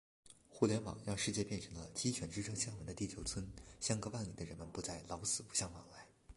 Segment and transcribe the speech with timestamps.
[0.49, 3.47] 互联网让世界变成了“鸡犬之声相闻”的地球村，
[3.79, 6.07] 相隔万里的人们不再“老死不相往来”。